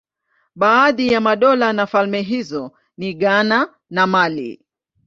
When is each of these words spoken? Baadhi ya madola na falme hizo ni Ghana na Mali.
Baadhi 0.55 1.07
ya 1.13 1.21
madola 1.21 1.73
na 1.73 1.87
falme 1.87 2.21
hizo 2.21 2.71
ni 2.97 3.13
Ghana 3.13 3.73
na 3.89 4.07
Mali. 4.07 4.61